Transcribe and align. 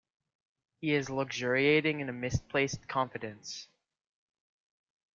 He 0.79 0.95
is 0.95 1.11
luxuriating 1.11 1.99
in 1.99 2.09
a 2.09 2.11
misplaced 2.11 2.87
confidence. 2.87 3.67